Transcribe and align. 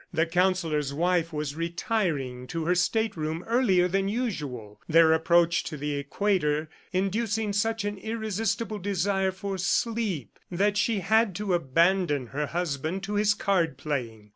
The 0.11 0.25
Counsellor's 0.25 0.95
wife 0.95 1.31
was 1.31 1.53
retiring 1.53 2.47
to 2.47 2.65
her 2.65 2.73
stateroom 2.73 3.43
earlier 3.45 3.87
than 3.87 4.07
usual 4.09 4.81
their 4.89 5.13
approach 5.13 5.63
to 5.65 5.77
the 5.77 5.93
Equator 5.93 6.71
inducing 6.91 7.53
such 7.53 7.85
an 7.85 7.99
irresistible 7.99 8.79
desire 8.79 9.31
for 9.31 9.59
sleep, 9.59 10.39
that 10.49 10.75
she 10.75 11.01
had 11.01 11.35
to 11.35 11.53
abandon 11.53 12.25
her 12.33 12.47
husband 12.47 13.03
to 13.03 13.13
his 13.13 13.35
card 13.35 13.77
playing. 13.77 14.29